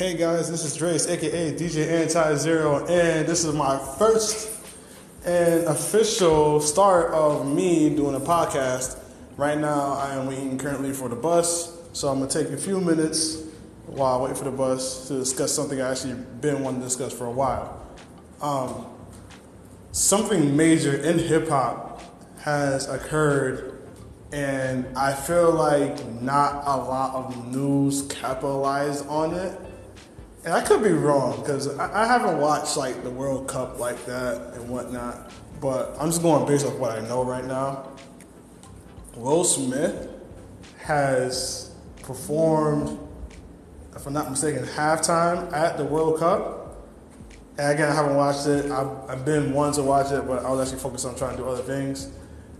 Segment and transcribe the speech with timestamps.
[0.00, 4.48] Hey guys, this is Dreas, aka DJ Anti Zero, and this is my first
[5.26, 8.98] and official start of me doing a podcast.
[9.36, 12.80] Right now, I am waiting currently for the bus, so I'm gonna take a few
[12.80, 13.42] minutes
[13.88, 17.12] while I wait for the bus to discuss something I actually been wanting to discuss
[17.12, 17.86] for a while.
[18.40, 18.86] Um,
[19.92, 22.00] something major in hip hop
[22.38, 23.82] has occurred
[24.32, 29.60] and I feel like not a lot of news capitalized on it.
[30.44, 34.06] And I could be wrong because I, I, haven't watched like the World Cup like
[34.06, 35.30] that and whatnot.
[35.60, 37.90] But I'm just going based off what I know right now.
[39.14, 40.08] Will Smith
[40.78, 42.98] has performed,
[43.94, 46.86] if I'm not mistaken, halftime at the World Cup.
[47.58, 48.70] And again, I haven't watched it.
[48.70, 51.42] I've, I've been one to watch it, but I was actually focused on trying to
[51.42, 52.10] do other things.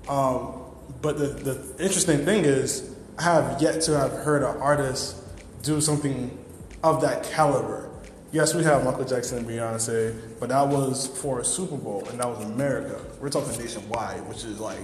[0.07, 0.61] Um,
[1.01, 5.17] but the, the interesting thing is, I have yet to have heard an artist
[5.63, 6.37] do something
[6.83, 7.91] of that caliber.
[8.33, 12.21] Yes, we have Michael Jackson and Beyonce, but that was for a Super Bowl, and
[12.21, 13.01] that was America.
[13.21, 14.79] We're talking nationwide, which is like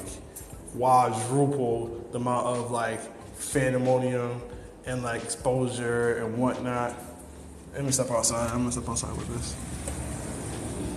[0.72, 3.00] quadruple the amount of like
[3.52, 4.42] pandemonium
[4.84, 6.94] and like exposure and whatnot.
[7.74, 8.50] Let me step outside.
[8.50, 9.56] I'm gonna step outside with this.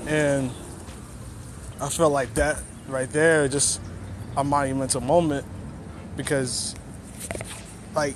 [0.08, 0.52] And
[1.80, 3.80] I felt like that right there just
[4.36, 5.45] a monumental moment
[6.17, 6.75] because
[7.95, 8.16] like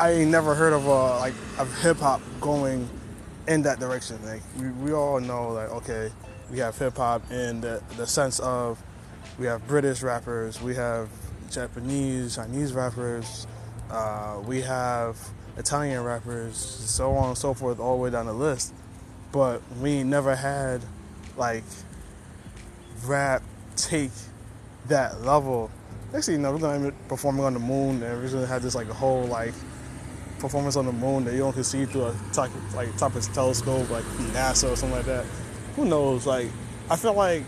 [0.00, 2.88] I ain't never heard of a like of hip hop going
[3.46, 4.18] in that direction.
[4.24, 6.10] Like we, we all know like okay,
[6.50, 8.82] we have hip hop in the, the sense of
[9.38, 11.10] we have British rappers, we have
[11.50, 13.46] Japanese, Chinese rappers,
[13.90, 15.18] uh, we have
[15.58, 18.72] Italian rappers, so on and so forth, all the way down the list.
[19.32, 20.80] But we never had
[21.36, 21.64] like
[23.04, 23.42] rap
[23.76, 24.12] take
[24.88, 25.70] that level.
[26.10, 28.62] Next thing you know, we're gonna be performing on the moon, and we're gonna have
[28.62, 29.52] this like a whole like
[30.40, 33.88] performance on the moon that you can see through a top, like top of telescope,
[33.90, 35.24] like NASA or something like that.
[35.76, 36.26] Who knows?
[36.26, 36.48] Like,
[36.88, 37.44] I feel like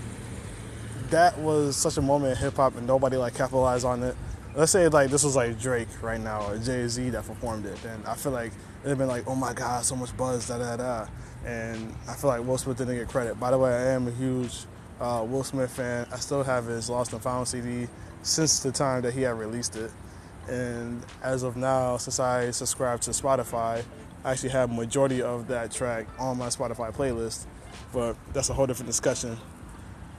[1.11, 4.17] that was such a moment in hip hop, and nobody like capitalized on it.
[4.55, 7.77] Let's say like this was like Drake right now or Jay Z that performed it,
[7.83, 8.53] then I feel like
[8.85, 11.07] it'd been like, oh my god, so much buzz, da da da.
[11.45, 13.41] And I feel like Will Smith didn't get credit.
[13.41, 14.65] By the way, I am a huge
[15.01, 16.07] uh, Will Smith fan.
[16.13, 17.89] I still have his Lost and Found CD
[18.23, 19.91] since the time that he had released it.
[20.49, 23.85] And as of now, since I subscribe to Spotify,
[24.25, 27.47] I actually have majority of that track on my Spotify playlist.
[27.93, 29.37] But that's a whole different discussion.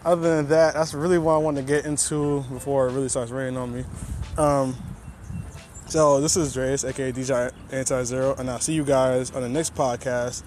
[0.06, 3.31] Other than that, that's really what I want to get into before it really starts
[3.31, 3.85] raining on me.
[4.38, 4.75] Um,
[5.88, 9.50] so this is Dreas, aka DJ Anti Zero, and I'll see you guys on the
[9.50, 10.44] next podcast.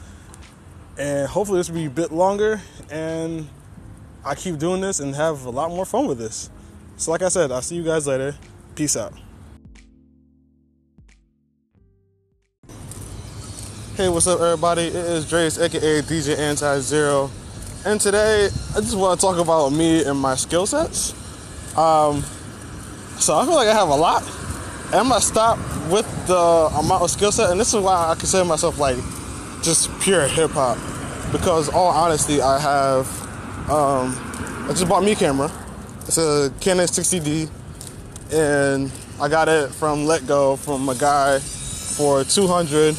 [0.99, 2.61] And hopefully this will be a bit longer
[2.91, 3.49] and
[4.27, 6.51] I keep doing this and have a lot more fun with this.
[6.97, 8.35] So, like I said, I'll see you guys later.
[8.75, 9.13] Peace out.
[13.97, 14.89] Hey, what's up, everybody?
[14.89, 17.31] It is Dreas, aka DJ Anti Zero,
[17.87, 21.15] and today I just want to talk about me and my skill sets.
[21.79, 22.21] Um,
[23.17, 24.23] so I feel like I have a lot,
[24.89, 25.57] and I'm gonna stop
[25.91, 28.99] with the amount of skill set, and this is why I consider myself like
[29.63, 30.77] just pure hip hop,
[31.33, 33.09] because all honesty, I have
[33.71, 34.15] um,
[34.69, 35.51] I just bought me a camera.
[36.01, 37.49] It's a Canon 60D,
[38.31, 38.93] and
[39.23, 42.95] I got it from letgo from a guy for 200.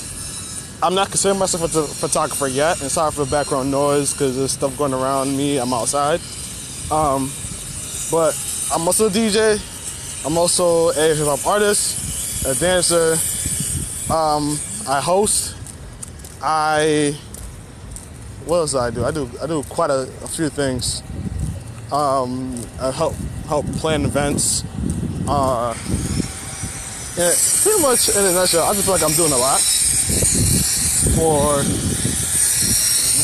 [0.81, 4.51] I'm not considering myself a photographer yet, and sorry for the background noise because there's
[4.51, 5.57] stuff going around me.
[5.57, 6.21] I'm outside,
[6.91, 7.31] um,
[8.11, 8.37] but
[8.71, 9.57] I'm also a DJ.
[10.23, 13.13] I'm also a hip hop artist, a dancer.
[14.13, 15.55] Um, I host.
[16.43, 17.17] I
[18.45, 19.03] what else do I do?
[19.03, 21.01] I do I do quite a, a few things.
[21.91, 23.15] Um, I help
[23.47, 24.63] help plan events.
[25.27, 25.71] Uh,
[27.19, 29.59] and pretty much in a nutshell, I just feel like I'm doing a lot
[31.17, 31.65] for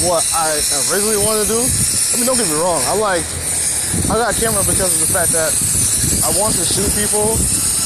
[0.10, 0.58] what I
[0.90, 1.62] originally wanted to do.
[1.62, 2.82] I mean, don't get me wrong.
[2.90, 3.26] I like
[4.10, 5.54] I got a camera because of the fact that
[6.26, 7.38] I want to shoot people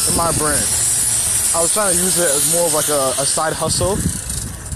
[0.07, 0.63] in my brand.
[1.53, 3.97] I was trying to use it as more of like a, a side hustle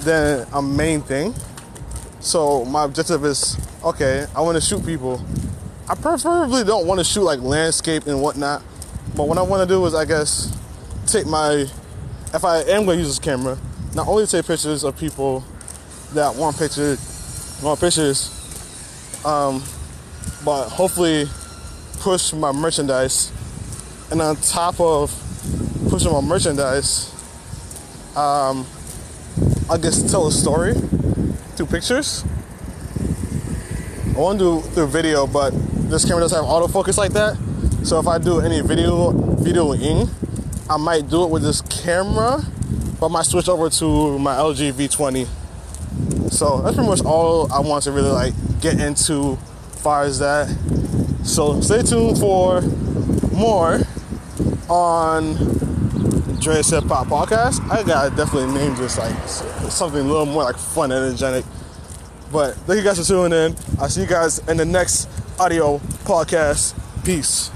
[0.03, 1.33] than a main thing.
[2.19, 4.25] So my objective is okay.
[4.35, 5.23] I want to shoot people.
[5.89, 8.63] I preferably don't want to shoot like landscape and whatnot.
[9.15, 10.55] But what I want to do is, I guess,
[11.07, 11.65] take my.
[12.33, 13.57] If I am going to use this camera,
[13.93, 15.43] not only take pictures of people
[16.13, 18.29] that want pictures, want pictures,
[19.25, 19.63] um,
[20.45, 21.25] but hopefully
[21.99, 23.31] push my merchandise.
[24.11, 25.11] And on top of
[25.89, 27.11] pushing my merchandise,
[28.15, 28.65] um,
[29.69, 30.73] I guess tell a story
[31.55, 32.25] through pictures.
[34.15, 35.53] I want to do through video, but
[35.89, 37.37] this camera doesn't have autofocus like that.
[37.83, 40.09] So if I do any video videoing,
[40.69, 42.43] I might do it with this camera,
[43.01, 47.59] but I might switch over to my LG V20 So that's pretty much all I
[47.59, 49.37] want to really like get into
[49.81, 50.47] far as that.
[51.23, 52.61] So stay tuned for
[53.33, 53.79] more
[54.69, 55.33] on
[56.37, 57.67] Dreas Hip Hop Podcast.
[57.71, 59.17] I gotta definitely name this like
[59.71, 61.43] something a little more like fun and energetic.
[62.31, 63.55] But thank you guys for tuning in.
[63.79, 65.09] I'll see you guys in the next
[65.39, 66.75] audio podcast.
[67.03, 67.49] Peace.